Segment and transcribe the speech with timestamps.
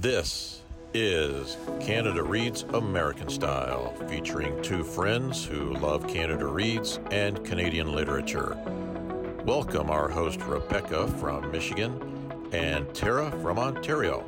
[0.00, 0.62] This
[0.94, 8.56] is Canada Reads American Style, featuring two friends who love Canada Reads and Canadian literature.
[9.44, 14.24] Welcome our host Rebecca from Michigan and Tara from Ontario.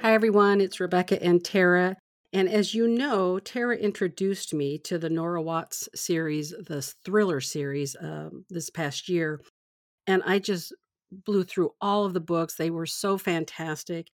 [0.00, 0.62] Hi, everyone.
[0.62, 1.98] It's Rebecca and Tara.
[2.32, 7.94] And as you know, Tara introduced me to the Nora Watts series, the thriller series,
[8.00, 9.42] um, this past year.
[10.06, 10.72] And I just
[11.10, 12.54] blew through all of the books.
[12.54, 14.10] They were so fantastic.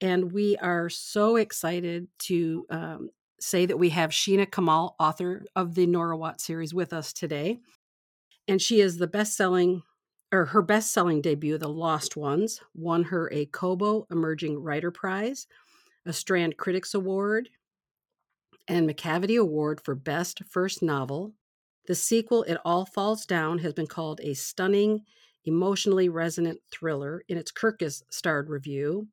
[0.00, 3.10] And we are so excited to um,
[3.40, 7.60] say that we have Sheena Kamal, author of the Nora Watts series, with us today.
[8.48, 9.82] And she is the best selling,
[10.32, 15.46] or her best selling debut, The Lost Ones, won her a Kobo Emerging Writer Prize,
[16.04, 17.48] a Strand Critics Award,
[18.66, 21.32] and Macavity Award for Best First Novel.
[21.86, 25.04] The sequel, It All Falls Down, has been called a stunning,
[25.44, 29.08] emotionally resonant thriller in its Kirkus starred review.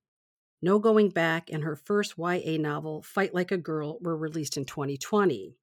[0.61, 4.65] No Going Back and her first YA novel, Fight Like a Girl, were released in
[4.65, 5.55] 2020.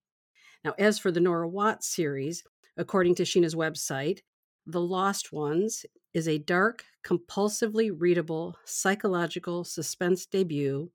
[0.65, 2.43] Now, as for the Nora Watts series,
[2.77, 4.21] according to Sheena's website,
[4.67, 10.91] The Lost Ones is a dark, compulsively readable psychological suspense debut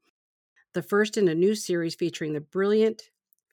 [0.73, 3.09] the first in a new series featuring the brilliant,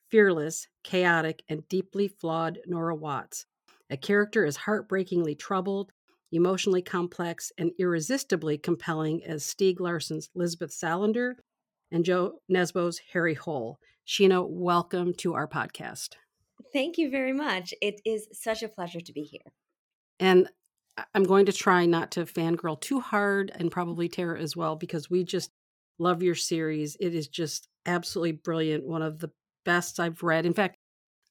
[0.08, 3.46] fearless, chaotic, and deeply flawed Nora Watts.
[3.90, 5.90] A character as heartbreakingly troubled,
[6.32, 11.34] emotionally complex, and irresistibly compelling as Stieg Larsson's Lisbeth Salander
[11.90, 13.78] and Jo Nesbo's Harry Hole.
[14.06, 16.14] Sheena, welcome to our podcast.
[16.72, 17.72] Thank you very much.
[17.80, 19.52] It is such a pleasure to be here.
[20.18, 20.48] And
[21.14, 25.08] I'm going to try not to fangirl too hard and probably Tara as well because
[25.08, 25.50] we just
[25.98, 26.96] Love your series.
[27.00, 28.86] It is just absolutely brilliant.
[28.86, 29.30] One of the
[29.64, 30.46] best I've read.
[30.46, 30.76] In fact,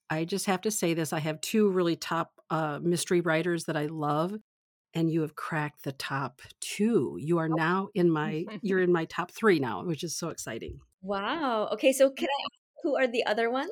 [0.09, 3.77] I just have to say this I have two really top uh, mystery writers that
[3.77, 4.35] I love.
[4.97, 7.19] And you have cracked the top two.
[7.21, 7.55] You are oh.
[7.55, 10.79] now in my you're in my top three now, which is so exciting.
[11.03, 11.69] Wow.
[11.73, 12.47] Okay, so can I
[12.81, 13.69] who are the other ones?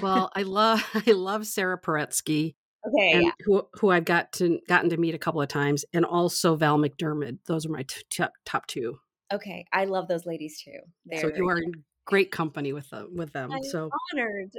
[0.00, 2.54] well, I love I love Sarah Paretsky.
[2.86, 3.30] Okay, and yeah.
[3.40, 6.78] who who I've got to gotten to meet a couple of times, and also Val
[6.78, 7.38] McDermid.
[7.46, 9.00] Those are my t- t- top two.
[9.32, 10.78] Okay, I love those ladies too.
[11.04, 11.72] They're so you are in
[12.06, 13.16] great company with them.
[13.16, 14.52] With them, I'm so honored.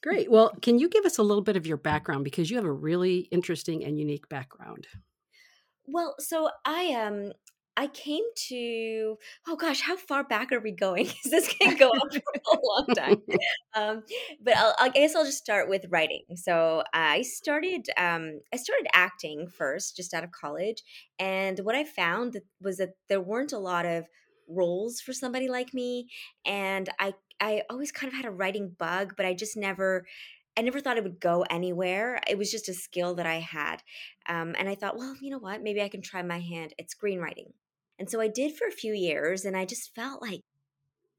[0.00, 0.30] Great.
[0.30, 2.72] Well, can you give us a little bit of your background because you have a
[2.72, 4.86] really interesting and unique background?
[5.86, 7.32] Well, so I um
[7.78, 11.06] I came to oh gosh, how far back are we going?
[11.06, 13.22] Because this can go on for a long time.
[13.74, 14.04] Um,
[14.42, 16.22] but I'll, I guess I'll just start with writing.
[16.34, 20.82] So I started um, I started acting first, just out of college,
[21.18, 24.06] and what I found was that there weren't a lot of
[24.48, 26.08] roles for somebody like me,
[26.46, 30.06] and I I always kind of had a writing bug, but I just never
[30.56, 32.20] I never thought it would go anywhere.
[32.28, 33.82] It was just a skill that I had.
[34.26, 35.62] Um, and I thought, well, you know what?
[35.62, 37.52] Maybe I can try my hand at screenwriting.
[37.98, 40.40] And so I did for a few years, and I just felt like,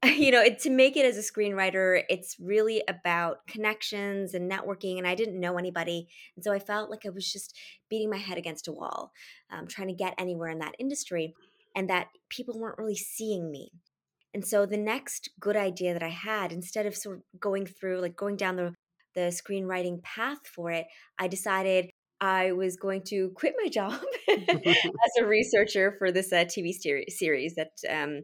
[0.04, 4.98] you know, it, to make it as a screenwriter, it's really about connections and networking.
[4.98, 6.08] And I didn't know anybody.
[6.36, 7.56] And so I felt like I was just
[7.88, 9.12] beating my head against a wall,
[9.50, 11.34] um, trying to get anywhere in that industry,
[11.74, 13.70] and that people weren't really seeing me.
[14.34, 18.00] And so the next good idea that I had, instead of sort of going through,
[18.00, 18.74] like going down the
[19.18, 20.86] the screenwriting path for it,
[21.18, 21.90] I decided
[22.20, 26.72] I was going to quit my job as a researcher for this uh, TV
[27.08, 28.22] series that um,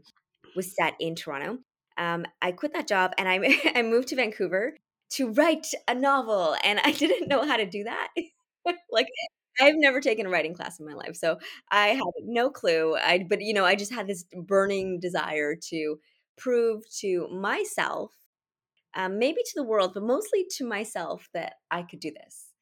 [0.54, 1.58] was set in Toronto.
[1.96, 4.76] Um, I quit that job and I, I moved to Vancouver
[5.10, 8.08] to write a novel, and I didn't know how to do that.
[8.90, 9.06] like,
[9.60, 11.38] I've never taken a writing class in my life, so
[11.70, 12.96] I had no clue.
[12.96, 15.98] I, but you know, I just had this burning desire to
[16.36, 18.12] prove to myself,
[18.94, 22.54] um, maybe to the world, but mostly to myself, that I could do this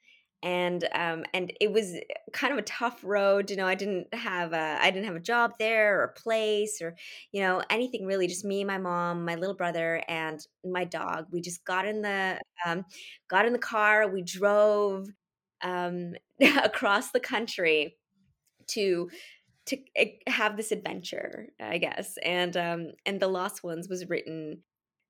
[0.42, 1.94] and um, and it was
[2.32, 3.48] kind of a tough road.
[3.50, 6.80] You know, I didn't have a I didn't have a job there or a place
[6.82, 6.96] or
[7.30, 8.26] you know anything really.
[8.26, 11.26] Just me, my mom, my little brother, and my dog.
[11.30, 12.84] We just got in the um,
[13.28, 14.08] got in the car.
[14.08, 15.08] We drove
[15.62, 16.14] um,
[16.64, 17.96] across the country
[18.68, 19.10] to
[19.66, 22.18] to eh, have this adventure, I guess.
[22.24, 24.62] And um, and the Lost Ones was written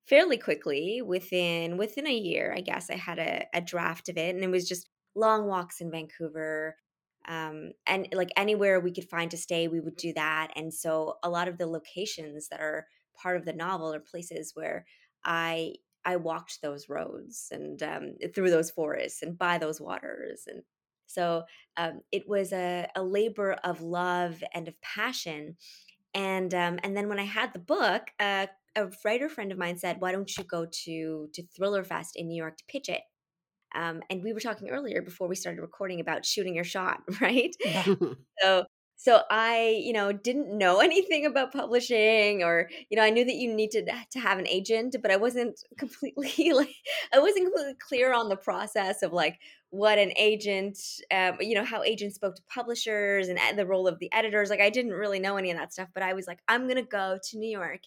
[0.05, 4.35] fairly quickly within within a year i guess i had a, a draft of it
[4.35, 6.77] and it was just long walks in Vancouver.
[7.29, 10.53] Um, and like anywhere we could find to stay, we would do that.
[10.57, 12.87] And so a lot of the locations that are
[13.21, 14.87] part of the novel are places where
[15.25, 20.49] I I walked those roads and um, through those forests and by those waters.
[20.49, 20.63] And
[21.07, 21.45] so
[21.77, 25.57] um, it was a, a labor of love and of passion.
[26.13, 29.79] And um, and then when I had the book, uh, a writer friend of mine
[29.79, 33.03] said, "Why don't you go to to Thriller Fest in New York to pitch it?"
[33.75, 37.55] Um, and we were talking earlier before we started recording about shooting your shot, right?
[37.65, 37.85] Yeah.
[38.41, 38.65] so
[39.03, 43.35] so I, you know, didn't know anything about publishing or, you know, I knew that
[43.35, 46.77] you needed to have an agent, but I wasn't completely like,
[47.13, 49.41] I wasn't completely clear on the process of like
[49.71, 50.79] what an agent,
[51.11, 54.51] um, you know, how agents spoke to publishers and the role of the editors.
[54.51, 56.77] Like I didn't really know any of that stuff, but I was like, I'm going
[56.77, 57.81] to go to New York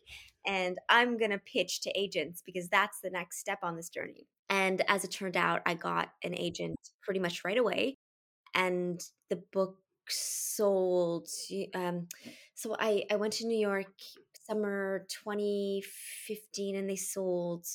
[0.45, 4.27] and I'm going to pitch to agents because that's the next step on this journey.
[4.49, 7.97] And as it turned out, I got an agent pretty much right away.
[8.53, 9.77] And the book
[10.07, 11.27] sold.
[11.73, 12.07] Um,
[12.53, 13.91] so I, I went to New York
[14.47, 17.65] summer 2015 and they sold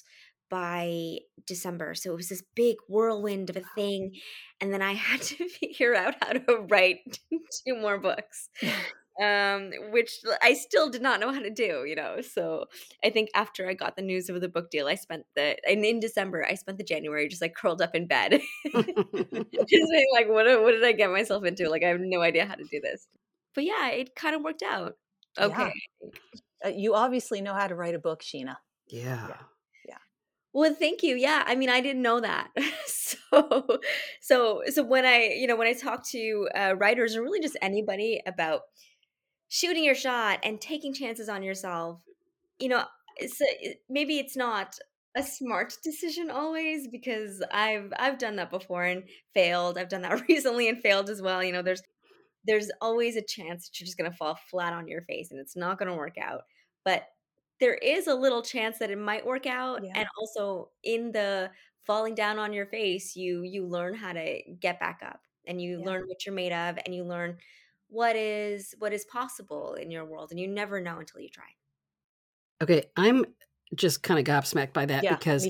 [0.50, 1.94] by December.
[1.94, 4.16] So it was this big whirlwind of a thing.
[4.60, 7.18] And then I had to figure out how to write
[7.66, 8.48] two more books
[9.20, 12.20] um, which I still did not know how to do, you know.
[12.20, 12.66] So
[13.04, 15.84] I think after I got the news of the book deal, I spent the and
[15.84, 18.40] in December I spent the January just like curled up in bed,
[18.72, 18.90] just
[19.68, 21.68] being like, what what did I get myself into?
[21.68, 23.06] Like I have no idea how to do this.
[23.54, 24.94] But yeah, it kind of worked out.
[25.38, 25.72] Okay,
[26.02, 26.08] yeah.
[26.66, 28.56] uh, you obviously know how to write a book, Sheena.
[28.88, 29.28] Yeah.
[29.28, 29.36] yeah.
[29.88, 29.96] yeah.
[30.52, 31.14] Well, thank you.
[31.16, 32.48] Yeah, I mean, I didn't know that.
[32.86, 33.78] so,
[34.20, 37.56] so, so when I, you know, when I talk to uh, writers or really just
[37.62, 38.62] anybody about
[39.50, 42.00] shooting your shot and taking chances on yourself
[42.58, 42.84] you know
[43.16, 44.78] it's a, maybe it's not
[45.16, 49.02] a smart decision always because i've i've done that before and
[49.34, 51.82] failed i've done that recently and failed as well you know there's
[52.46, 55.38] there's always a chance that you're just going to fall flat on your face and
[55.38, 56.42] it's not going to work out
[56.84, 57.08] but
[57.58, 59.92] there is a little chance that it might work out yeah.
[59.96, 61.50] and also in the
[61.86, 65.80] falling down on your face you you learn how to get back up and you
[65.80, 65.86] yeah.
[65.86, 67.36] learn what you're made of and you learn
[67.90, 71.44] what is what is possible in your world and you never know until you try.
[72.62, 73.24] Okay i'm
[73.74, 75.48] just kind of gobsmacked by that yeah, because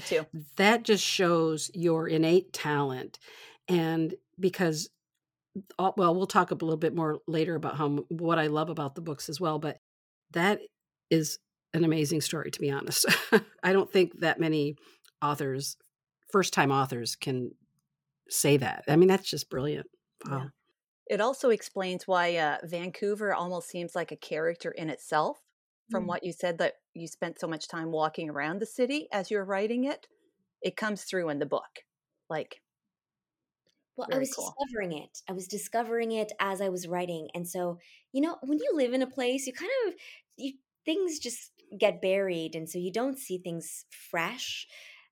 [0.56, 3.18] that just shows your innate talent
[3.66, 4.90] and because
[5.78, 8.94] uh, well we'll talk a little bit more later about how what i love about
[8.94, 9.78] the books as well but
[10.32, 10.60] that
[11.10, 11.38] is
[11.74, 13.06] an amazing story to be honest.
[13.62, 14.76] I don't think that many
[15.22, 15.76] authors
[16.32, 17.52] first time authors can
[18.28, 18.84] say that.
[18.88, 19.86] I mean that's just brilliant.
[20.28, 20.38] Wow.
[20.38, 20.46] yeah.
[21.10, 25.38] It also explains why uh, Vancouver almost seems like a character in itself.
[25.90, 26.06] From mm.
[26.06, 29.44] what you said, that you spent so much time walking around the city as you're
[29.44, 30.06] writing it,
[30.62, 31.80] it comes through in the book.
[32.28, 32.60] Like,
[33.96, 34.54] well, I was cool.
[34.56, 35.18] discovering it.
[35.28, 37.78] I was discovering it as I was writing, and so
[38.12, 39.94] you know, when you live in a place, you kind of
[40.36, 40.52] you,
[40.84, 44.68] things just get buried, and so you don't see things fresh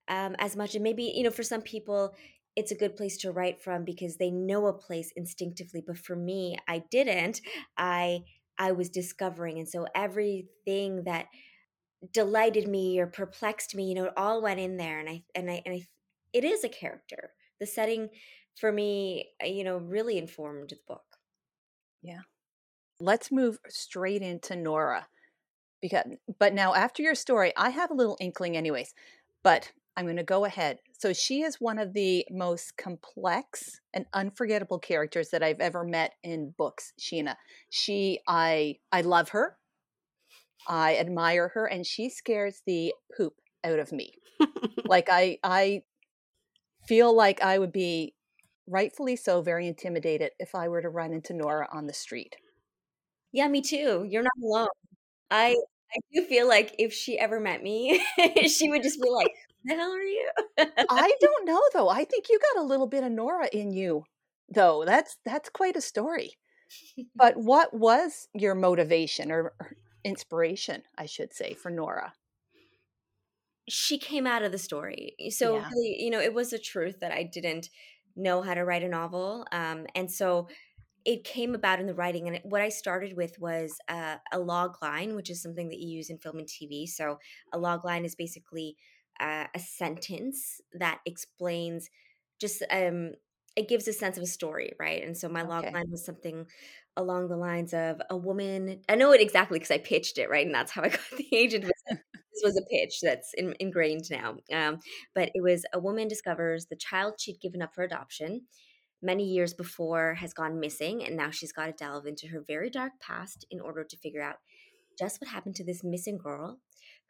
[0.07, 0.77] um, as much.
[0.77, 2.15] And maybe you know, for some people,
[2.59, 6.17] it's a good place to write from because they know a place instinctively but for
[6.17, 7.41] me i didn't.
[7.77, 8.23] I
[8.59, 11.27] i was discovering and so everything that
[12.13, 15.51] delighted me or perplexed me you know it all went in there and i and
[15.51, 15.87] i and i
[16.33, 17.31] it is a character.
[17.59, 18.11] The setting
[18.61, 21.05] for me uh, you know really informed the book.
[22.03, 22.21] Yeah.
[23.01, 25.07] Let's move straight into nora
[25.81, 26.05] because
[26.39, 28.93] but now after your story i have a little inkling anyways
[29.45, 30.79] but I'm going to go ahead.
[30.97, 36.13] So she is one of the most complex and unforgettable characters that I've ever met
[36.23, 37.35] in books, Sheena.
[37.69, 39.57] She I I love her.
[40.69, 43.35] I admire her and she scares the poop
[43.65, 44.13] out of me.
[44.85, 45.83] like I I
[46.87, 48.15] feel like I would be
[48.69, 52.37] rightfully so very intimidated if I were to run into Nora on the street.
[53.33, 54.07] Yeah, me too.
[54.09, 54.69] You're not alone.
[55.29, 55.57] I
[55.95, 58.05] I do feel like if she ever met me,
[58.47, 59.33] she would just be like,
[59.65, 60.31] the hell are you?
[60.59, 61.89] I don't know though.
[61.89, 64.05] I think you got a little bit of Nora in you,
[64.53, 64.85] though.
[64.85, 66.33] That's that's quite a story.
[67.15, 69.55] but what was your motivation or
[70.05, 72.13] inspiration, I should say, for Nora?
[73.69, 75.15] She came out of the story.
[75.31, 75.69] So yeah.
[75.69, 77.69] really, you know, it was a truth that I didn't
[78.17, 79.47] know how to write a novel.
[79.53, 80.49] Um, and so
[81.05, 84.77] it came about in the writing and what i started with was uh, a log
[84.83, 87.19] line which is something that you use in film and tv so
[87.53, 88.77] a log line is basically
[89.21, 91.91] uh, a sentence that explains
[92.41, 93.13] just um
[93.57, 95.49] it gives a sense of a story right and so my okay.
[95.49, 96.47] log line was something
[96.97, 100.47] along the lines of a woman i know it exactly because i pitched it right
[100.47, 104.37] and that's how i got the agent this was a pitch that's in, ingrained now
[104.53, 104.79] um,
[105.15, 108.43] but it was a woman discovers the child she'd given up for adoption
[109.03, 112.69] many years before has gone missing and now she's got to delve into her very
[112.69, 114.37] dark past in order to figure out
[114.99, 116.59] just what happened to this missing girl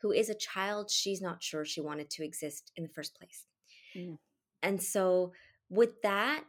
[0.00, 3.46] who is a child she's not sure she wanted to exist in the first place.
[3.96, 4.18] Mm.
[4.62, 5.32] And so
[5.70, 6.44] with that,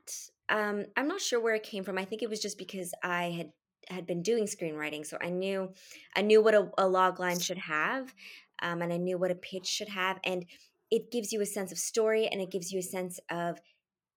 [0.50, 1.98] um, I'm not sure where it came from.
[1.98, 3.52] I think it was just because I had
[3.88, 5.74] had been doing screenwriting, so I knew
[6.16, 8.14] I knew what a, a log line should have,
[8.62, 10.46] um, and I knew what a pitch should have, and
[10.92, 13.60] it gives you a sense of story and it gives you a sense of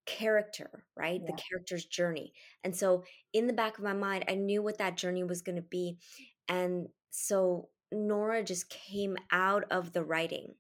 [0.07, 1.21] character, right?
[1.21, 1.27] Yeah.
[1.27, 2.33] The character's journey.
[2.65, 5.57] And so in the back of my mind, I knew what that journey was going
[5.57, 5.99] to be.
[6.49, 10.55] And so Nora just came out of the writing.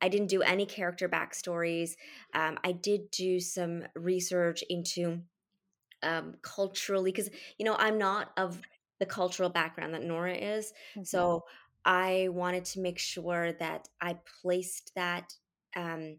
[0.00, 1.92] I didn't do any character backstories.
[2.34, 5.22] Um, I did do some research into
[6.02, 8.60] um, culturally, because, you know, I'm not of
[9.00, 10.72] the cultural background that Nora is.
[10.94, 11.06] Mhm.
[11.06, 11.44] So
[11.84, 15.34] I wanted to make sure that I placed that
[15.74, 16.18] um,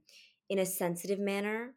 [0.49, 1.75] in a sensitive manner.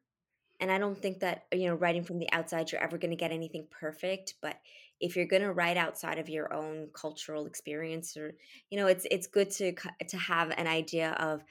[0.61, 3.17] And I don't think that, you know, writing from the outside, you're ever going to
[3.17, 4.35] get anything perfect.
[4.43, 4.57] But
[5.01, 8.35] if you're going to write outside of your own cultural experience or,
[8.71, 9.73] you know, it's, it's good to,
[10.09, 11.43] to have an idea of,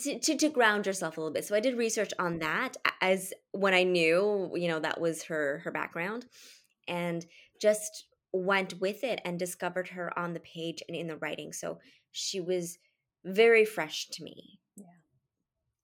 [0.00, 1.44] to, to, to ground yourself a little bit.
[1.44, 5.60] So I did research on that as when I knew, you know, that was her,
[5.64, 6.24] her background
[6.88, 7.24] and
[7.60, 11.52] just went with it and discovered her on the page and in the writing.
[11.52, 11.78] So
[12.10, 12.78] she was
[13.24, 14.58] very fresh to me.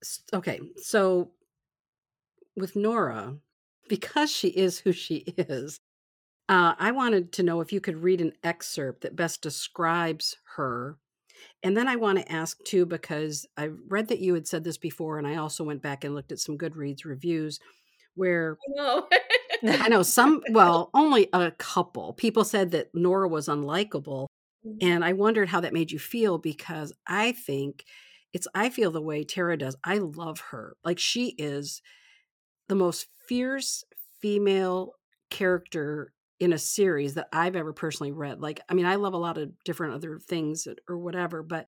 [0.02, 1.30] S- Okay, so
[2.60, 3.36] with Nora,
[3.88, 5.80] because she is who she is,
[6.48, 10.98] uh, I wanted to know if you could read an excerpt that best describes her.
[11.62, 14.78] And then I want to ask too, because I read that you had said this
[14.78, 17.58] before, and I also went back and looked at some Goodreads reviews
[18.14, 19.08] where No.
[19.62, 24.26] I know some, well, only a couple people said that Nora was unlikable.
[24.82, 27.84] And I wondered how that made you feel because I think
[28.34, 29.74] it's, I feel the way Tara does.
[29.84, 30.76] I love her.
[30.84, 31.80] Like she is
[32.70, 33.84] the most fierce
[34.22, 34.92] female
[35.28, 38.40] character in a series that I've ever personally read.
[38.40, 41.66] Like, I mean, I love a lot of different other things or whatever, but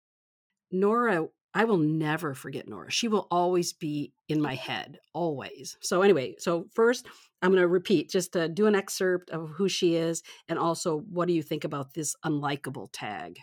[0.71, 2.89] Nora, I will never forget Nora.
[2.91, 5.77] She will always be in my head, always.
[5.83, 7.07] So, anyway, so first,
[7.43, 11.01] I'm going to repeat just to do an excerpt of who she is and also
[11.11, 13.41] what do you think about this unlikable tag?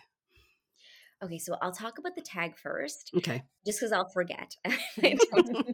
[1.22, 3.42] Okay, so I'll talk about the tag first, Okay.
[3.66, 4.56] just because I'll forget.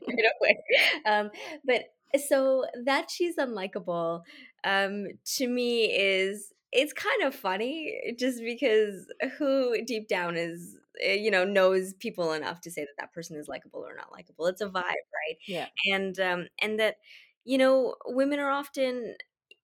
[0.09, 0.65] Right away.
[1.05, 1.31] Um,
[1.65, 1.85] but
[2.27, 4.23] so that she's unlikable,
[4.65, 9.07] um, to me is it's kind of funny, just because
[9.39, 13.37] who deep down is eh, you know knows people enough to say that that person
[13.37, 14.47] is likable or not likable.
[14.47, 15.37] It's a vibe, right?
[15.47, 15.69] Yeah.
[15.87, 16.97] and um, and that
[17.45, 19.15] you know women are often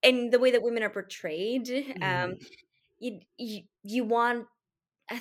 [0.02, 2.36] and the way that women are portrayed um,
[2.98, 4.46] you, you you want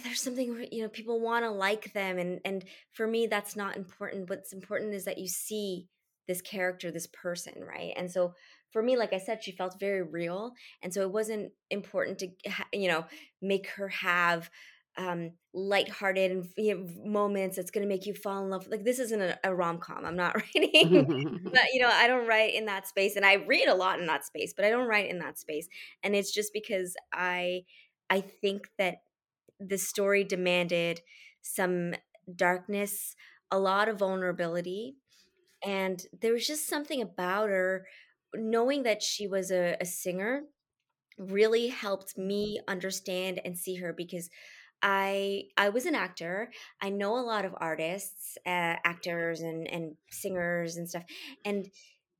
[0.03, 3.77] there's something you know people want to like them and and for me that's not
[3.77, 4.29] important.
[4.29, 5.87] What's important is that you see
[6.27, 7.93] this character this person right?
[7.95, 8.33] And so
[8.71, 12.29] for me like i said she felt very real and so it wasn't important to
[12.71, 13.05] you know
[13.41, 14.49] make her have
[14.97, 18.67] um lighthearted and you know, moments that's going to make you fall in love.
[18.67, 20.05] Like this isn't a, a rom-com.
[20.05, 23.67] I'm not writing but you know i don't write in that space and i read
[23.67, 25.67] a lot in that space but i don't write in that space.
[26.03, 27.63] And it's just because i
[28.09, 28.97] i think that
[29.69, 31.01] the story demanded
[31.41, 31.93] some
[32.35, 33.15] darkness
[33.51, 34.95] a lot of vulnerability
[35.65, 37.85] and there was just something about her
[38.35, 40.43] knowing that she was a, a singer
[41.17, 44.29] really helped me understand and see her because
[44.81, 46.51] I I was an actor.
[46.81, 51.03] I know a lot of artists, uh, actors, and and singers and stuff,
[51.45, 51.69] and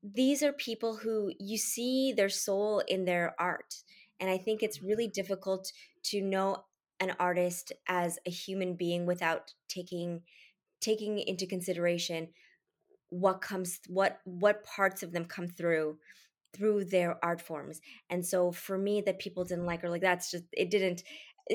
[0.04, 3.76] these are people who you see their soul in their art,
[4.20, 5.72] and I think it's really difficult
[6.06, 6.66] to know
[7.02, 10.22] an artist as a human being without taking
[10.82, 12.30] taking into consideration
[13.10, 15.98] what comes what what parts of them come through
[16.54, 17.80] through their art forms.
[18.10, 21.04] And so for me that people didn't like her like that's just it didn't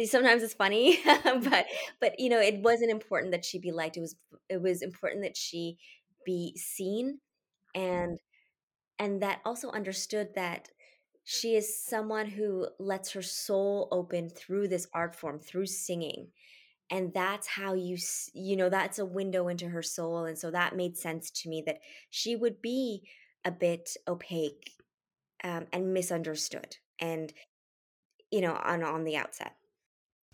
[0.07, 1.67] sometimes it's funny but
[2.01, 3.97] but you know it wasn't important that she be liked.
[3.97, 4.17] It was
[4.49, 5.79] it was important that she
[6.25, 7.21] be seen
[7.75, 8.19] and
[8.99, 10.71] and that also understood that
[11.29, 16.31] she is someone who lets her soul open through this art form through singing.
[16.91, 17.99] And that's how you
[18.35, 20.25] you know that's a window into her soul.
[20.27, 21.81] And so that made sense to me that
[22.11, 23.09] she would be
[23.45, 24.73] a bit opaque
[25.45, 27.33] um, and misunderstood and
[28.31, 29.57] you know on on the outset.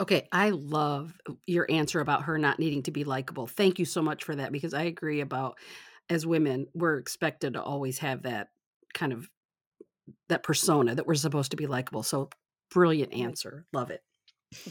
[0.01, 3.47] Okay, I love your answer about her not needing to be likable.
[3.47, 5.59] Thank you so much for that because I agree about
[6.09, 8.49] as women, we're expected to always have that
[8.95, 9.31] kind of
[10.29, 12.03] that persona that we're supposed to be likable.
[12.03, 12.31] So
[12.71, 13.67] brilliant answer.
[13.73, 14.03] Love it.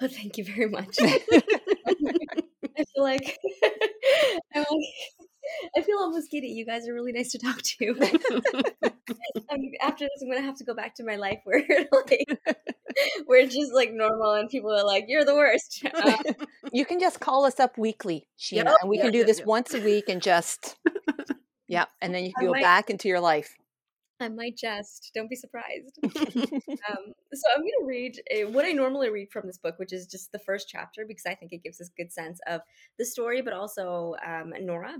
[0.00, 3.38] oh thank you very much i feel like
[4.54, 5.28] I'm like-
[5.76, 7.88] i feel almost giddy you guys are really nice to talk to
[9.50, 11.62] um, after this i'm gonna have to go back to my life where
[12.08, 12.26] like
[13.26, 16.14] where it's just like normal and people are like you're the worst um,
[16.72, 19.26] you can just call us up weekly, Sheena, Yep, and we yep, can do yep,
[19.26, 19.46] this yep.
[19.46, 20.76] once a week and just,
[21.66, 23.54] yeah, and then you I can go might- back into your life.
[24.20, 25.10] I might just.
[25.14, 25.98] Don't be surprised.
[26.04, 29.92] um, so I'm going to read uh, what I normally read from this book, which
[29.92, 32.62] is just the first chapter, because I think it gives us a good sense of
[32.98, 34.96] the story, but also um, Nora.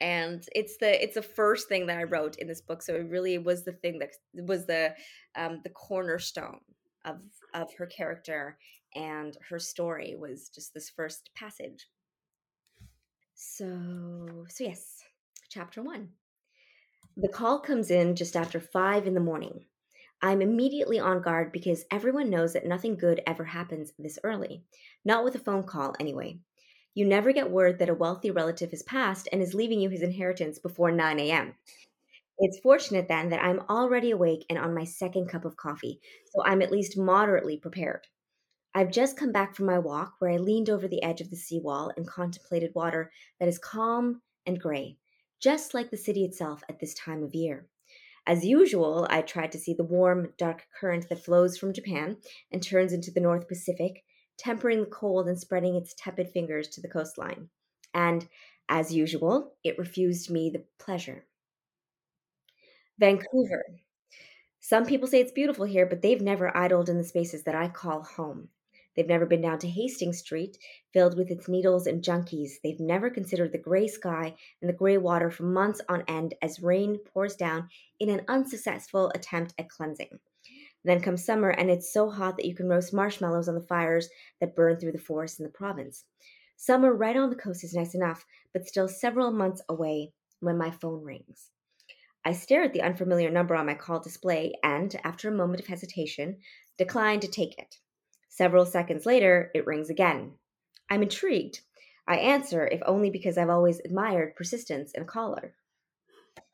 [0.00, 2.82] and it's the it's the first thing that I wrote in this book.
[2.82, 4.94] So it really was the thing that was the
[5.36, 6.60] um, the cornerstone
[7.04, 7.20] of
[7.54, 8.58] of her character
[8.94, 11.88] and her story was just this first passage.
[13.34, 15.02] So so yes,
[15.50, 16.10] chapter one.
[17.16, 19.66] The call comes in just after five in the morning.
[20.22, 24.64] I'm immediately on guard because everyone knows that nothing good ever happens this early.
[25.04, 26.38] Not with a phone call, anyway.
[26.94, 30.00] You never get word that a wealthy relative has passed and is leaving you his
[30.00, 31.54] inheritance before 9 a.m.
[32.38, 36.00] It's fortunate then that I'm already awake and on my second cup of coffee,
[36.32, 38.06] so I'm at least moderately prepared.
[38.74, 41.36] I've just come back from my walk where I leaned over the edge of the
[41.36, 44.96] seawall and contemplated water that is calm and gray,
[45.42, 47.66] just like the city itself at this time of year.
[48.26, 52.18] As usual, I tried to see the warm, dark current that flows from Japan
[52.52, 54.04] and turns into the North Pacific,
[54.38, 57.50] tempering the cold and spreading its tepid fingers to the coastline.
[57.92, 58.28] And,
[58.68, 61.26] as usual, it refused me the pleasure.
[62.98, 63.64] Vancouver.
[64.60, 67.68] Some people say it's beautiful here, but they've never idled in the spaces that I
[67.68, 68.48] call home.
[68.94, 70.58] They've never been down to Hastings Street,
[70.92, 72.52] filled with its needles and junkies.
[72.62, 76.60] They've never considered the gray sky and the gray water for months on end as
[76.60, 77.68] rain pours down
[77.98, 80.18] in an unsuccessful attempt at cleansing.
[80.84, 84.08] Then comes summer, and it's so hot that you can roast marshmallows on the fires
[84.40, 86.04] that burn through the forests in the province.
[86.56, 90.70] Summer right on the coast is nice enough, but still several months away when my
[90.70, 91.50] phone rings.
[92.24, 95.66] I stare at the unfamiliar number on my call display and, after a moment of
[95.66, 96.38] hesitation,
[96.78, 97.78] decline to take it.
[98.34, 100.32] Several seconds later, it rings again.
[100.88, 101.60] I'm intrigued.
[102.08, 105.52] I answer, if only because I've always admired persistence in a caller.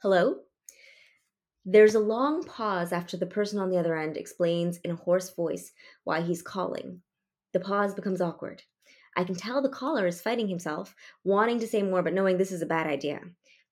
[0.03, 0.41] Hello?
[1.65, 5.33] There's a long pause after the person on the other end explains in a hoarse
[5.33, 5.71] voice
[6.03, 7.01] why he's calling.
[7.53, 8.61] The pause becomes awkward.
[9.17, 12.51] I can tell the caller is fighting himself, wanting to say more, but knowing this
[12.51, 13.21] is a bad idea.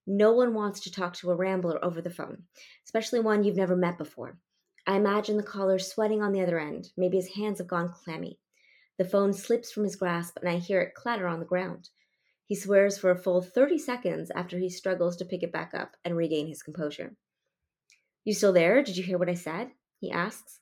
[0.07, 2.45] No one wants to talk to a rambler over the phone,
[2.85, 4.39] especially one you've never met before.
[4.87, 6.91] I imagine the caller sweating on the other end.
[6.97, 8.39] Maybe his hands have gone clammy.
[8.99, 11.91] The phone slips from his grasp and I hear it clatter on the ground.
[12.47, 15.97] He swears for a full 30 seconds after he struggles to pick it back up
[16.05, 17.17] and regain his composure.
[18.25, 18.83] You still there?
[18.83, 19.71] Did you hear what I said?
[19.99, 20.61] He asks.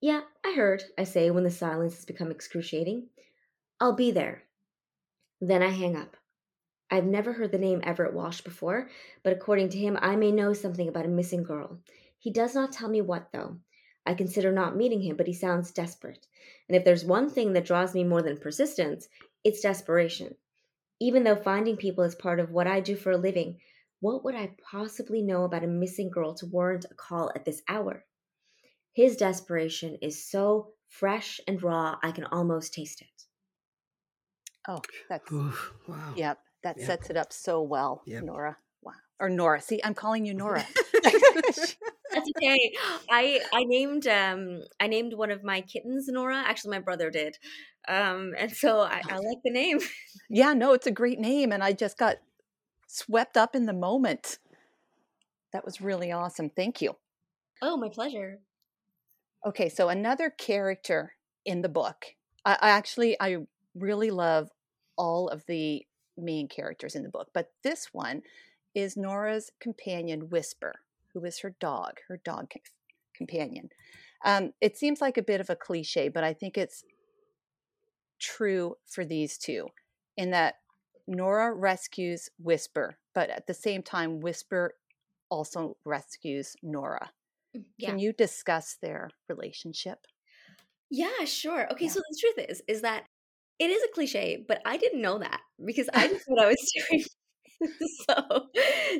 [0.00, 3.08] Yeah, I heard, I say when the silence has become excruciating.
[3.80, 4.42] I'll be there.
[5.40, 6.16] Then I hang up.
[6.90, 8.88] I've never heard the name Everett Walsh before,
[9.22, 11.80] but according to him, I may know something about a missing girl.
[12.18, 13.58] He does not tell me what, though.
[14.04, 16.26] I consider not meeting him, but he sounds desperate.
[16.68, 19.08] And if there's one thing that draws me more than persistence,
[19.44, 20.34] it's desperation.
[21.00, 23.58] Even though finding people is part of what I do for a living,
[24.00, 27.62] what would I possibly know about a missing girl to warrant a call at this
[27.68, 28.04] hour?
[28.92, 33.08] His desperation is so fresh and raw, I can almost taste it.
[34.68, 36.14] Oh, that's Oof, wow.
[36.16, 36.38] yep.
[36.62, 36.86] That Yep.
[36.86, 38.24] sets it up so well, Yep.
[38.24, 38.56] Nora.
[38.82, 38.92] Wow.
[39.20, 39.60] Or Nora.
[39.60, 40.66] See, I'm calling you Nora.
[42.16, 42.72] That's okay.
[43.10, 46.42] I I named um I named one of my kittens Nora.
[46.46, 47.36] Actually, my brother did,
[47.88, 49.78] um, and so I, I like the name.
[50.30, 52.16] yeah, no, it's a great name, and I just got
[52.86, 54.38] swept up in the moment.
[55.52, 56.50] That was really awesome.
[56.50, 56.96] Thank you.
[57.62, 58.40] Oh, my pleasure.
[59.46, 62.14] Okay, so another character in the book.
[62.44, 64.50] I, I actually I really love
[64.96, 68.22] all of the main characters in the book, but this one
[68.74, 70.74] is Nora's companion Whisper,
[71.16, 72.52] who is her dog, her dog
[73.16, 73.70] companion.
[74.22, 76.84] Um, it seems like a bit of a cliche, but I think it's
[78.18, 79.66] true for these two
[80.16, 80.56] in that
[81.06, 84.74] Nora rescues Whisper, but at the same time, Whisper
[85.30, 87.10] also rescues Nora.
[87.78, 87.90] Yeah.
[87.90, 90.06] Can you discuss their relationship?
[90.90, 91.70] Yeah, sure.
[91.72, 91.90] Okay, Yeah.
[91.92, 93.04] so the truth is, is that
[93.58, 96.72] it is a cliche, but I didn't know that because I just thought I was
[96.90, 97.04] doing.
[97.80, 98.14] so,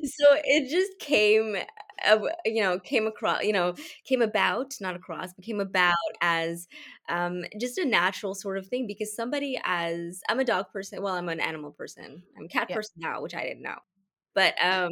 [0.04, 1.56] so it just came,
[2.06, 6.66] uh, you know, came across, you know, came about, not across, but came about as
[7.08, 11.14] um, just a natural sort of thing because somebody as I'm a dog person, well,
[11.14, 12.76] I'm an animal person, I'm a cat Yeah.
[12.76, 13.78] person now, which I didn't know,
[14.34, 14.90] but um,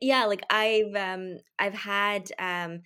[0.00, 2.82] yeah, like I've um, I've had um,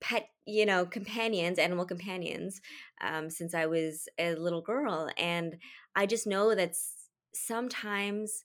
[0.00, 2.60] pet you know companions animal companions
[3.00, 5.56] um, since i was a little girl and
[5.94, 6.74] i just know that
[7.34, 8.44] sometimes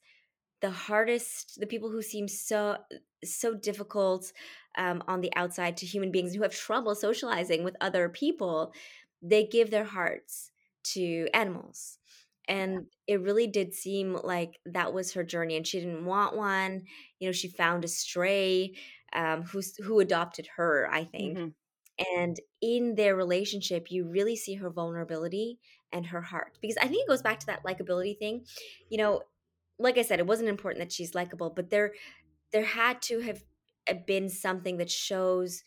[0.62, 2.78] the hardest the people who seem so
[3.24, 4.32] so difficult
[4.78, 8.74] um, on the outside to human beings who have trouble socializing with other people
[9.22, 10.52] they give their hearts
[10.84, 12.00] to animals.
[12.48, 16.84] And it really did seem like that was her journey and she didn't want one.
[17.20, 18.74] You know she found a stray
[19.14, 21.38] um, who's who adopted her i think.
[21.38, 21.54] Mhm.
[22.18, 25.60] and in their relationship you really see her vulnerability
[25.92, 26.58] and her heart.
[26.62, 28.46] Because i think it goes back to that likability thing.
[28.90, 29.22] You know
[29.82, 31.94] like I said, it wasn't important that she's likable, but there
[32.52, 33.44] there had to have
[33.90, 35.64] uh, been something that shows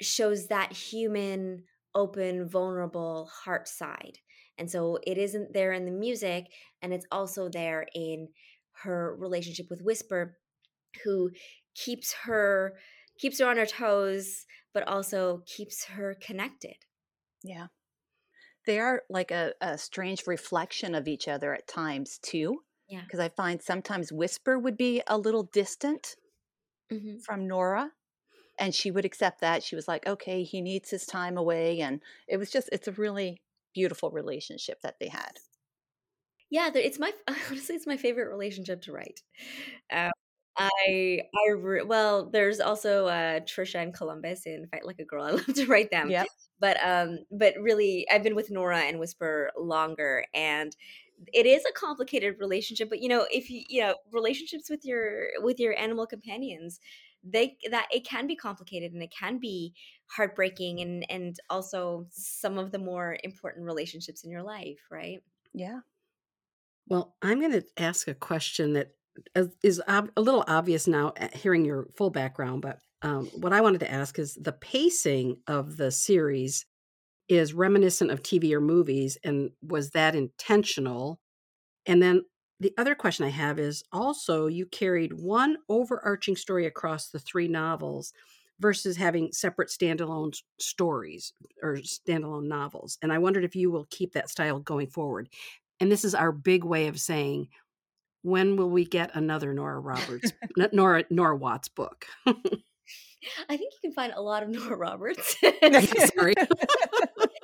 [0.00, 4.18] shows that human, open, vulnerable heart side.
[4.56, 6.46] And so it isn't there in the music,
[6.82, 8.28] and it's also there in
[8.82, 10.38] her relationship with Whisper,
[11.04, 11.30] who
[11.74, 12.74] keeps her
[13.18, 16.76] keeps her on her toes, but also keeps her connected.
[17.42, 17.66] Yeah.
[18.66, 22.60] They are like a, a strange reflection of each other at times too.
[22.90, 23.06] Yeah.
[23.06, 26.16] Because I find sometimes Whisper would be a little distant
[26.90, 27.92] hmm from Nora
[28.58, 29.62] and she would accept that.
[29.64, 31.80] She was like, okay, he needs his time away.
[31.80, 33.42] And it was just, it's a really
[33.74, 35.40] beautiful relationship that they had.
[36.50, 39.22] Yeah, it's my honestly, it's my favorite relationship to write.
[39.92, 40.12] Um,
[40.56, 45.24] I I re- well, there's also uh, Trisha and Columbus in Fight Like a Girl.
[45.26, 46.14] I love to write them.
[46.14, 46.28] Yep.
[46.60, 50.76] but um but really i've been with nora and whisper longer and
[51.32, 55.28] it is a complicated relationship but you know if you you know relationships with your
[55.38, 56.80] with your animal companions
[57.22, 59.74] they that it can be complicated and it can be
[60.06, 65.20] heartbreaking and and also some of the more important relationships in your life right
[65.52, 65.80] Yeah.
[66.88, 68.92] Well, I'm going to ask a question that
[69.62, 73.80] is- ob- a little obvious now hearing your full background, but um, what I wanted
[73.80, 76.66] to ask is the pacing of the series
[77.30, 81.20] is reminiscent of TV or movies, and was that intentional?
[81.86, 82.24] And then
[82.58, 87.46] the other question I have is also you carried one overarching story across the three
[87.46, 88.12] novels
[88.58, 92.98] versus having separate standalone stories or standalone novels.
[93.00, 95.28] And I wondered if you will keep that style going forward.
[95.78, 97.48] And this is our big way of saying,
[98.22, 100.32] when will we get another Nora Roberts,
[100.72, 102.04] Nora Nora Watts book?
[103.48, 105.36] i think you can find a lot of nora roberts
[106.16, 106.34] Sorry.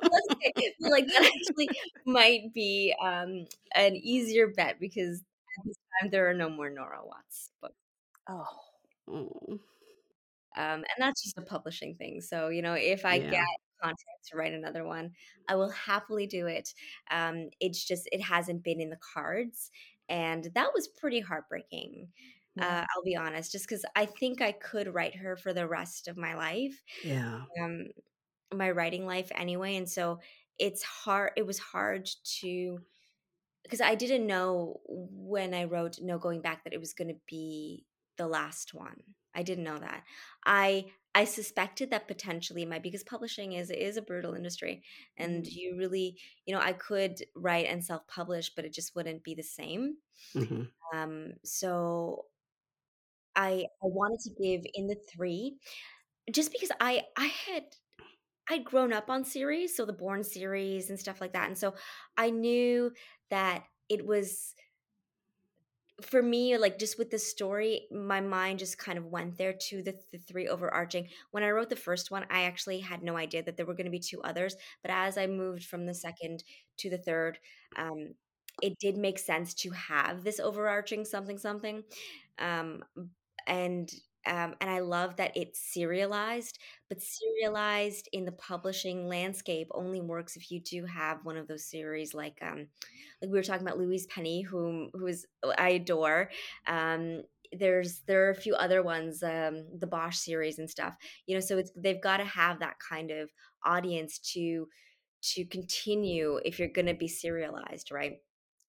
[0.01, 0.53] That's okay.
[0.57, 1.69] I feel like that actually
[2.05, 6.99] might be um, an easier bet because at this time there are no more Nora
[7.05, 7.75] Watts books.
[8.29, 8.45] Oh.
[9.09, 9.59] Oh,
[10.55, 12.21] Um, and that's just a publishing thing.
[12.21, 13.29] So, you know, if I Yeah.
[13.29, 13.45] get
[13.81, 13.99] content
[14.31, 15.11] to write another one,
[15.47, 16.73] I will happily do it.
[17.11, 19.71] Um, it's just, it hasn't been in the cards.
[20.09, 22.09] And that was pretty heartbreaking.
[22.57, 22.65] Yeah.
[22.65, 26.07] Uh, I'll be honest, just because I think I could write her for the rest
[26.07, 27.47] of my life, yeah.
[27.61, 27.87] um,
[28.53, 29.75] my writing life anyway.
[29.77, 30.19] And so
[30.59, 32.09] it's hard, it was hard
[32.41, 32.79] to,
[33.63, 37.19] because I didn't know when I wrote No Going Back that it was going to
[37.27, 37.85] be
[38.17, 39.01] the last one.
[39.33, 40.03] I didn't know that.
[40.45, 44.83] I I suspected that potentially it might because publishing is is a brutal industry,
[45.17, 45.47] and Mhm.
[45.47, 49.35] you really, you know, I could write and self publish, but it just wouldn't be
[49.35, 49.97] the same.
[50.33, 52.27] hmm Um, so
[53.37, 55.57] I I wanted to give in the three,
[56.31, 57.63] just because I I had
[58.49, 61.75] I'd grown up on series, so the Bourne series and stuff like that, and so
[62.17, 62.91] I knew
[63.29, 64.55] that it was
[66.01, 69.81] for me like just with the story my mind just kind of went there to
[69.81, 71.07] the, the three overarching.
[71.31, 73.85] When i wrote the first one i actually had no idea that there were going
[73.85, 76.43] to be two others but as i moved from the second
[76.77, 77.39] to the third
[77.77, 78.13] um,
[78.61, 81.83] it did make sense to have this overarching something something
[82.39, 82.83] um,
[83.47, 83.89] and
[84.25, 90.35] um, and I love that it's serialized, but serialized in the publishing landscape only works
[90.35, 92.67] if you do have one of those series like um,
[93.21, 95.25] like we were talking about Louise Penny, whom who is
[95.57, 96.29] I adore.
[96.65, 100.95] Um, there's there are a few other ones, um, the Bosch series and stuff.
[101.25, 103.29] You know, so it's they've got to have that kind of
[103.65, 104.67] audience to
[105.21, 108.19] to continue if you're going to be serialized, right?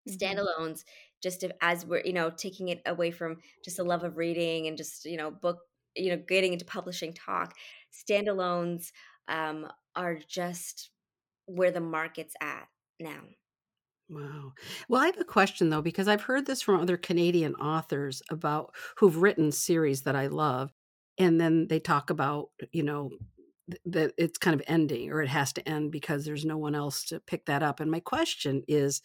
[0.09, 0.39] Mhm.
[0.39, 0.85] standalones
[1.23, 4.67] just if, as we're you know taking it away from just a love of reading
[4.67, 5.59] and just you know book
[5.97, 7.55] you know getting into publishing talk
[7.93, 8.93] standalones
[9.29, 10.91] um, are just
[11.47, 12.69] where the market's at
[13.01, 13.23] now
[14.09, 14.53] Wow.
[14.89, 18.75] Well, I have a question though, because I've heard this from other Canadian authors about
[18.97, 20.73] who've written series that I love.
[21.19, 23.11] And then they talk about, you know,
[23.71, 26.75] th- that it's kind of ending or it has to end because there's no one
[26.75, 27.81] else to pick that up.
[27.81, 29.03] And my question is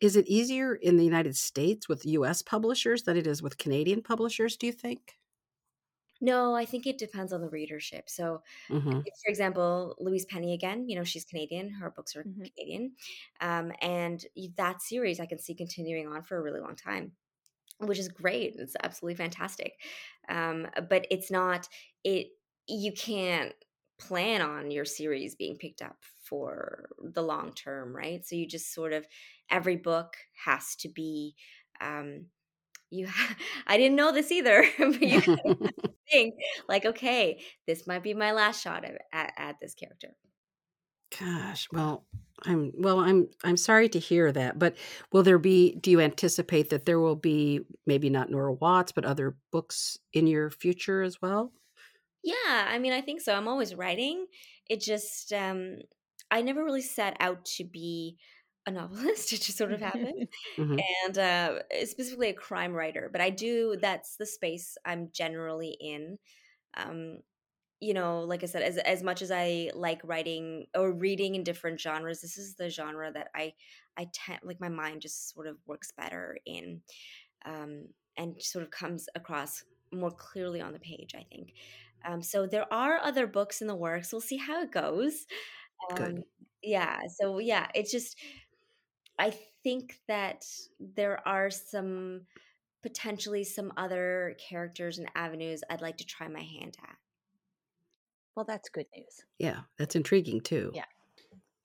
[0.00, 4.02] Is it easier in the United States with US publishers than it is with Canadian
[4.02, 5.18] publishers, do you think?
[6.20, 10.54] no i think it depends on the readership so hmm if, for example louise penny
[10.54, 12.50] again you know she's canadian her books are Mhm.
[12.56, 12.94] canadian
[13.40, 17.16] um, and that series i can see continuing on for a really long time
[17.78, 19.74] which is great it's absolutely fantastic
[20.28, 21.68] um, but it's not
[22.04, 22.28] it
[22.68, 23.54] you can't
[23.98, 28.72] plan on your series being picked up for the long term right so you just
[28.72, 29.04] sort of
[29.50, 31.34] every book has to be
[31.80, 32.26] um,
[32.90, 35.20] you ha- i didn't know this either but you
[36.10, 36.34] think
[36.68, 40.14] like okay this might be my last shot at, at, at this character
[41.18, 42.06] Gosh, well,
[42.44, 44.76] I'm well, I'm I'm sorry to hear that, but
[45.10, 49.04] will there be do you anticipate that there will be maybe not Nora Watts, but
[49.04, 51.52] other books in your future as well?
[52.22, 53.34] Yeah, I mean, I think so.
[53.34, 54.26] I'm always writing.
[54.68, 55.78] It just um
[56.30, 58.18] I never really set out to be
[58.66, 59.32] a novelist.
[59.32, 60.28] It just sort of happened.
[60.56, 65.76] hmm And uh specifically a crime writer, but I do that's the space I'm generally
[65.80, 66.18] in.
[66.76, 67.18] Um
[67.80, 71.44] you know, like I said, as as much as I like writing or reading in
[71.44, 73.54] different genres, this is the genre that I
[73.96, 76.82] I tend like my mind just sort of works better in,
[77.44, 81.14] um, and sort of comes across more clearly on the page.
[81.14, 81.52] I think.
[82.04, 84.12] Um, so there are other books in the works.
[84.12, 85.26] We'll see how it goes.
[85.96, 86.18] Good.
[86.18, 86.24] Um,
[86.62, 87.00] yeah.
[87.18, 88.18] So yeah, it's just
[89.18, 89.30] I
[89.62, 90.44] think that
[90.78, 92.22] there are some
[92.82, 96.96] potentially some other characters and avenues I'd like to try my hand at.
[98.34, 99.24] Well, that's good news.
[99.38, 100.70] Yeah, that's intriguing too.
[100.74, 100.84] Yeah.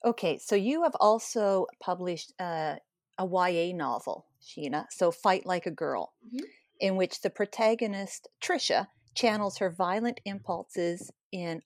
[0.04, 2.76] Okay, so you have also published uh,
[3.18, 6.42] a YA novel, Sheena, so Fight Like a Girl, Mhm.
[6.80, 11.62] in which the protagonist, Trisha, channels her violent impulses in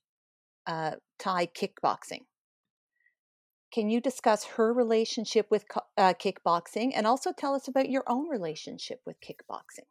[0.67, 2.27] uh, Thai kickboxing.
[3.73, 5.65] Can you discuss her relationship with
[5.97, 9.87] uh, kickboxing and also tell us about your own relationship with kickboxing?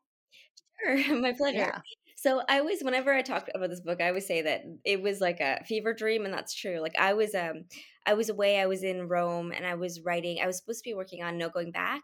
[0.83, 1.57] Sure, my pleasure.
[1.57, 1.81] Yeah.
[2.15, 5.21] So I always, whenever I talk about this book, I always say that it was
[5.21, 6.79] like a fever dream, and that's true.
[6.79, 7.65] Like I was, um,
[8.05, 8.59] I was away.
[8.59, 10.39] I was in Rome, and I was writing.
[10.41, 12.03] I was supposed to be working on No Going Back,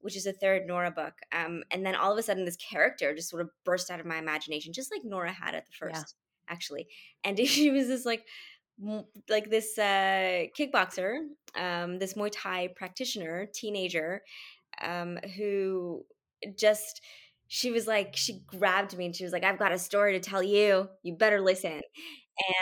[0.00, 1.14] which is a third Nora book.
[1.32, 4.06] Um, and then all of a sudden, this character just sort of burst out of
[4.06, 6.04] my imagination, just like Nora had at the Yeah.
[6.04, 6.16] first,
[6.48, 6.88] actually.
[7.22, 8.26] And she was this like,
[9.28, 11.18] like this uh, kickboxer,
[11.56, 14.22] um, this Muay Thai practitioner, teenager,
[14.82, 16.04] um, who
[16.56, 17.02] just
[17.48, 20.20] she was like she grabbed me and she was like i've got a story to
[20.20, 20.88] tell you.
[21.02, 21.80] You better listen.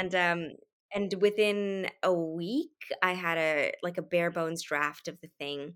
[0.01, 0.49] And um
[0.95, 5.75] and within a week i had a like a bare bones draft of the thing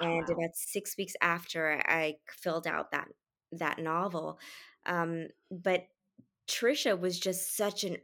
[0.00, 3.08] and about six weeks after i filled out that
[3.52, 4.38] that novel
[4.86, 5.84] um but
[6.48, 7.96] trisha was just such an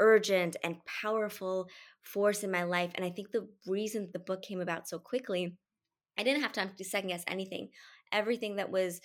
[0.00, 1.68] urgent and powerful
[2.02, 5.56] force in my life and i think the reason the book came about so quickly
[6.18, 7.68] i didn't have time to second guess anything.
[8.10, 9.00] Everything that was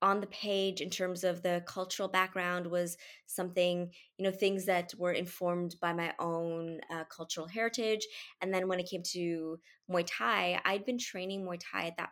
[0.00, 4.92] on the page in terms of the cultural background was something you know things that
[4.96, 8.06] were informed by my own uh, cultural heritage
[8.40, 9.58] and then when it came to
[9.90, 12.10] muay thai i'd been training muay thai at that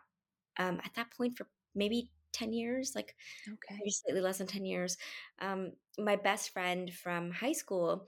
[0.59, 3.15] um, at that point for maybe 10 years like
[3.47, 3.87] Okay.
[3.87, 4.97] slightly less than 10 years
[5.39, 8.07] um, my best friend from high school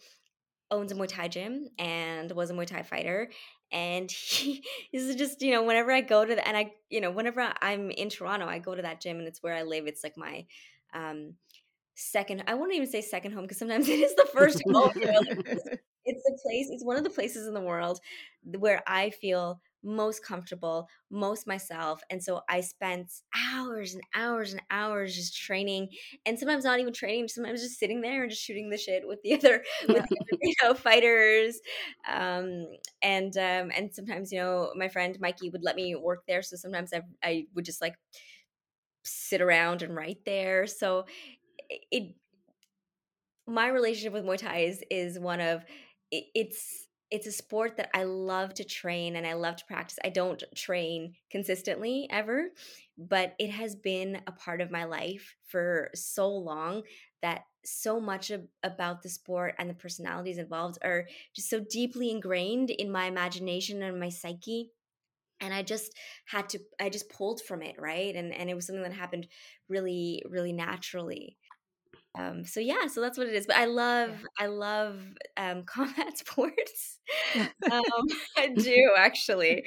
[0.71, 3.31] owns a Muay Thai gym and was a Muay Thai fighter.
[3.71, 4.63] And he
[4.93, 7.91] is just, you know, whenever I go to the, and I, you know, whenever I'm
[7.91, 9.87] in Toronto, I go to that gym and it's where I live.
[9.87, 10.45] It's like my
[10.93, 11.35] um,
[11.95, 14.91] second, I won't even say second home because sometimes it is the first home.
[14.95, 15.65] you know, it's,
[16.05, 17.99] it's the place, it's one of the places in the world
[18.43, 22.01] where I feel most comfortable, most myself.
[22.09, 25.89] And so I spent hours and hours and hours just training
[26.25, 29.21] and sometimes not even training, sometimes just sitting there and just shooting the shit with
[29.23, 31.59] the other with the other, you know fighters.
[32.11, 32.67] Um,
[33.01, 36.55] and um, and sometimes you know my friend Mikey would let me work there, so
[36.55, 37.95] sometimes I I would just like
[39.03, 40.67] sit around and write there.
[40.67, 41.05] So
[41.69, 42.15] it,
[43.47, 45.63] my relationship with Muay Thai is is one of
[46.11, 49.97] it, it's it's a sport that I love to train and I love to practice.
[50.03, 52.49] I don't train consistently ever,
[52.97, 56.83] but it has been a part of my life for so long
[57.21, 62.11] that so much of, about the sport and the personalities involved are just so deeply
[62.11, 64.71] ingrained in my imagination and my psyche
[65.41, 65.93] and i just
[66.25, 69.27] had to i just pulled from it right and and it was something that happened
[69.67, 71.37] really really naturally
[72.17, 74.99] um so yeah so that's what it is but i love i love
[75.37, 76.99] um combat sports.
[77.69, 77.81] Um
[78.37, 79.63] i do actually.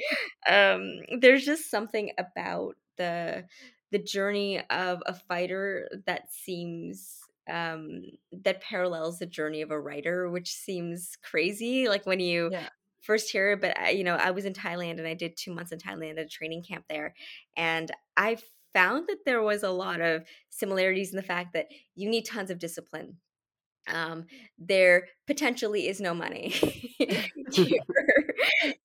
[0.47, 3.45] Um there's just something about the
[3.91, 8.01] the journey of a fighter that seems um
[8.31, 12.69] that parallels the journey of a writer which seems crazy like when you Yeah.
[13.01, 15.53] first hear it but I, you know i was in thailand and i did two
[15.53, 17.13] months in thailand at a training camp there
[17.57, 18.37] and i
[18.73, 22.49] found that there was a lot of similarities in the fact that you need tons
[22.49, 23.17] of discipline
[23.87, 24.25] um,
[24.57, 26.53] there potentially is no money.
[27.51, 27.81] you're,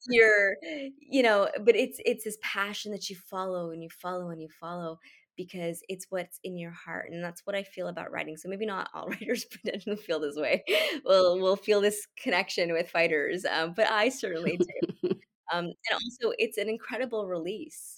[0.08, 0.56] you're,
[0.98, 4.48] you know, but it's it's this passion that you follow and you follow and you
[4.60, 4.98] follow
[5.36, 8.36] because it's what's in your heart, and that's what I feel about writing.
[8.36, 10.64] So maybe not all writers potentially feel this way.
[11.04, 15.10] Will will feel this connection with fighters, um, but I certainly do.
[15.50, 17.97] Um, and also, it's an incredible release.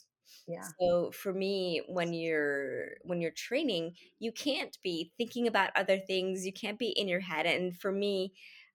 [0.50, 0.66] Yeah.
[0.80, 6.44] So for me, when you're when you're training, you can't be thinking about other things.
[6.44, 7.46] You can't be in your head.
[7.46, 8.32] And for me,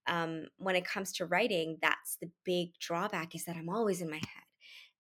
[0.08, 4.10] um, when it comes to writing, that's the big drawback is that I'm always in
[4.10, 4.46] my head,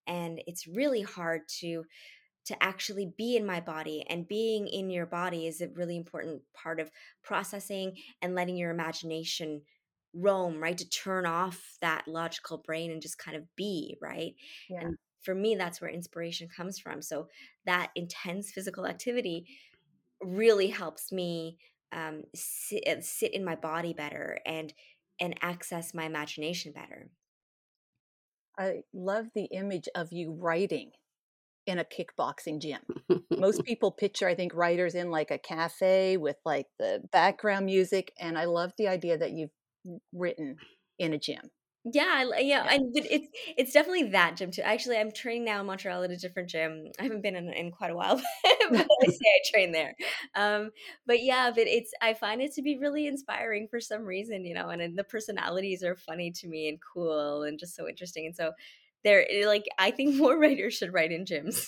[0.07, 1.85] and it's really hard to
[2.45, 6.41] to actually be in my body and being in your body is a really important
[6.53, 6.91] part of
[7.23, 9.61] processing and letting your imagination
[10.13, 14.35] roam right to turn off that logical brain and just kind of be right
[14.69, 14.81] yeah.
[14.81, 17.27] and for me that's where inspiration comes from so
[17.65, 19.45] that intense physical activity
[20.21, 21.57] really helps me
[21.91, 24.73] um, sit, uh, sit in my body better and
[25.19, 27.09] and access my imagination better
[28.57, 30.91] i love the image of you writing
[31.67, 32.79] in a kickboxing gym.
[33.31, 38.13] Most people picture, I think, writers in like a cafe with like the background music.
[38.19, 39.51] And I love the idea that you've
[40.13, 40.57] written
[40.99, 41.51] in a gym.
[41.93, 42.67] Yeah, yeah, yeah.
[42.73, 44.63] and it's it's definitely that gym too.
[44.63, 46.91] Actually, I'm training now in Montreal at a different gym.
[46.99, 48.15] I haven't been in, in quite a while,
[48.71, 49.93] but I say I train there.
[50.33, 50.71] Um,
[51.05, 54.55] but yeah, but it's I find it to be really inspiring for some reason, you
[54.55, 54.69] know.
[54.69, 58.25] And, and the personalities are funny to me and cool and just so interesting.
[58.25, 58.53] And so
[59.03, 61.67] there, eh, like, I think more writers should write in gyms.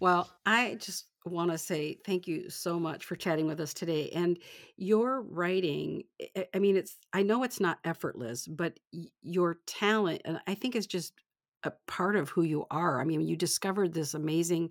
[0.00, 4.10] Well, I just want to say thank you so much for chatting with us today.
[4.10, 4.38] And
[4.76, 6.04] your writing,
[6.54, 8.78] I mean, it's, I know it's not effortless, but
[9.22, 11.14] your talent, and I think is just
[11.64, 13.00] a part of who you are.
[13.00, 14.70] I mean, you discovered this amazing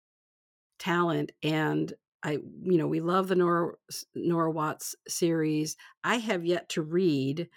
[0.80, 3.74] talent and I, you know, we love the Nora,
[4.16, 5.78] Nora Watts series.
[6.04, 7.50] I have yet to read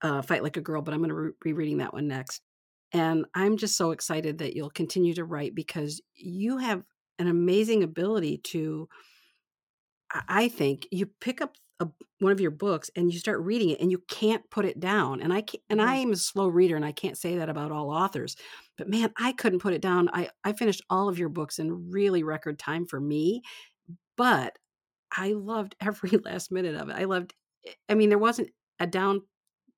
[0.00, 2.40] uh, Fight Like a Girl, but I'm going to re- be reading that one next.
[2.92, 6.84] And I'm just so excited that you'll continue to write because you have
[7.18, 8.88] an amazing ability to
[10.28, 11.88] i think you pick up a,
[12.20, 15.20] one of your books and you start reading it and you can't put it down
[15.20, 15.88] and i can, and mm-hmm.
[15.88, 18.36] i am a slow reader and i can't say that about all authors
[18.78, 21.90] but man i couldn't put it down i i finished all of your books in
[21.90, 23.42] really record time for me
[24.16, 24.56] but
[25.16, 27.34] i loved every last minute of it i loved
[27.88, 28.48] i mean there wasn't
[28.80, 29.20] a down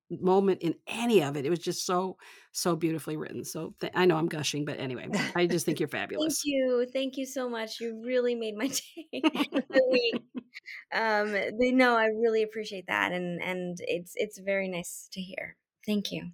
[0.09, 1.45] moment in any of it.
[1.45, 2.17] It was just so
[2.51, 3.43] so beautifully written.
[3.43, 6.41] So th- I know I'm gushing, but anyway, I just think you're fabulous.
[6.43, 7.79] Thank you, thank you so much.
[7.79, 8.67] You really made my
[9.13, 9.21] day.
[10.93, 11.35] um,
[11.77, 15.55] no, I really appreciate that, and and it's it's very nice to hear.
[15.85, 16.31] Thank you.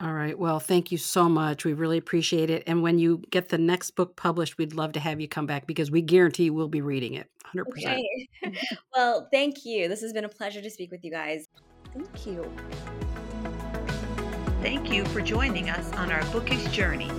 [0.00, 0.38] All right.
[0.38, 1.64] Well, thank you so much.
[1.64, 2.62] We really appreciate it.
[2.68, 5.66] And when you get the next book published, we'd love to have you come back
[5.66, 7.64] because we guarantee we'll be reading it 100%.
[7.66, 8.04] Okay.
[8.94, 9.88] well, thank you.
[9.88, 11.48] This has been a pleasure to speak with you guys.
[11.92, 12.50] Thank you.
[14.62, 17.10] Thank you for joining us on our bookish journey.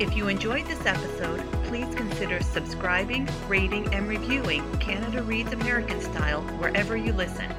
[0.00, 6.42] If you enjoyed this episode, please consider subscribing, rating, and reviewing Canada Reads American Style
[6.58, 7.52] wherever you listen.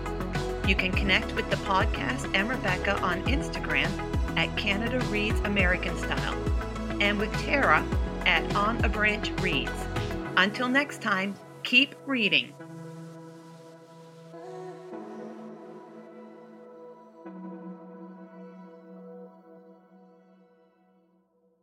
[0.68, 3.90] You can connect with the podcast and Rebecca on Instagram
[4.38, 6.36] at Canada Reads American Style
[7.02, 7.86] and with Tara
[8.26, 9.72] at On a Branch Reads.
[10.38, 12.54] Until next time, keep reading.